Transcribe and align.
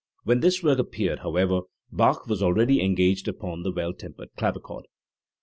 When 0.23 0.39
this 0.39 0.63
work 0.63 0.79
appeared, 0.79 1.19
however, 1.19 1.59
Bach 1.91 2.25
was 2.25 2.41
already 2.41 2.81
engaged 2.81 3.27
upon 3.27 3.61
the 3.61 3.71
Well 3.71 3.93
tempered 3.93 4.29
Clavichord. 4.35 4.87